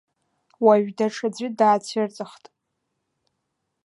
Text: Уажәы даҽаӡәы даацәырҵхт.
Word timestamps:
Уажәы 0.65 0.91
даҽаӡәы 0.97 1.47
даацәырҵхт. 1.57 2.43